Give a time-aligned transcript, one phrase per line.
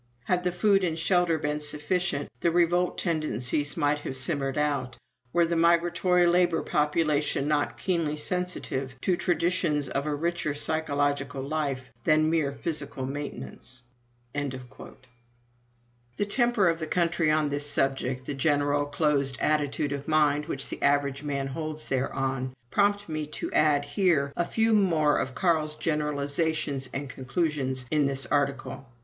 [0.23, 4.97] Had the food and shelter been sufficient, the revolt tendencies might have simmered out,
[5.31, 11.91] were the migratory labor population not keenly sensitive to traditions of a richer psychological life
[12.03, 13.83] than mere physical maintenance."
[14.33, 14.49] The
[16.27, 20.81] temper of the country on this subject, the general closed attitude of mind which the
[20.81, 26.89] average man holds thereon, prompt me to add here a few more of Carl's generalizations
[26.91, 28.87] and conclusions in this article.